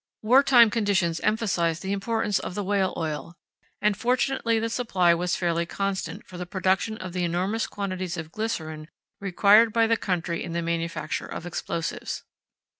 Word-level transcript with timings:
Wartime 0.23 0.71
conditions 0.71 1.19
emphasized 1.19 1.83
the 1.83 1.91
importance 1.91 2.39
of 2.39 2.55
the 2.55 2.63
whale 2.63 2.91
oil, 2.97 3.35
and 3.79 3.95
fortunately 3.95 4.57
the 4.57 4.67
supply 4.67 5.13
was 5.13 5.35
fairly 5.35 5.67
constant 5.67 6.25
for 6.25 6.39
the 6.39 6.47
production 6.47 6.97
of 6.97 7.13
the 7.13 7.23
enormous 7.23 7.67
quantities 7.67 8.17
of 8.17 8.31
glycerine 8.31 8.87
required 9.19 9.71
by 9.71 9.85
the 9.85 9.97
country 9.97 10.43
in 10.43 10.53
the 10.53 10.63
manufacture 10.63 11.27
of 11.27 11.45
explosives. 11.45 12.23